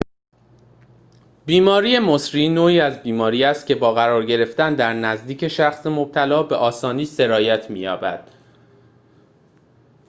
بیماری 1.45 1.99
مسری 1.99 2.49
نوعی 2.49 2.79
از 2.79 3.03
بیماری 3.03 3.43
است 3.43 3.67
که 3.67 3.75
با 3.75 3.93
قرار 3.93 4.25
گرفتن 4.25 4.75
در 4.75 4.93
نزدیک 4.93 5.47
شخص 5.47 5.85
مبتلا 5.85 6.43
به 6.43 6.55
آسانی 6.55 7.05
سرایت 7.05 7.69
می‌یابد 7.71 8.29